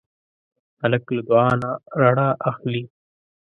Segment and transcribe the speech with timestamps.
[0.81, 1.69] هلک له دعا نه
[2.01, 2.83] رڼا اخلي.